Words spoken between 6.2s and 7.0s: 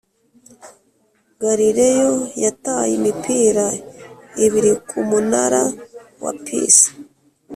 wa pisa.